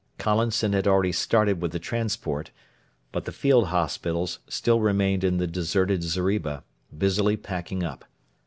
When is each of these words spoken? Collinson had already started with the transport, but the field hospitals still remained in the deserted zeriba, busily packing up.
Collinson 0.17 0.73
had 0.73 0.87
already 0.87 1.11
started 1.11 1.61
with 1.61 1.73
the 1.73 1.77
transport, 1.77 2.49
but 3.11 3.25
the 3.25 3.31
field 3.31 3.67
hospitals 3.67 4.39
still 4.49 4.79
remained 4.79 5.23
in 5.23 5.37
the 5.37 5.45
deserted 5.45 6.01
zeriba, 6.01 6.63
busily 6.97 7.37
packing 7.37 7.83
up. 7.83 8.05